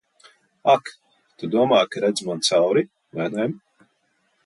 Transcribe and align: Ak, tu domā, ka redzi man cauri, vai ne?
Ak, 0.75 0.89
tu 1.37 1.51
domā, 1.57 1.83
ka 1.93 2.03
redzi 2.07 2.29
man 2.31 2.43
cauri, 2.51 2.87
vai 3.19 3.33
ne? 3.39 3.51